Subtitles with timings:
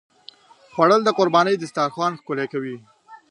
[0.73, 2.77] خوړل د قربانۍ دسترخوان ښکلوي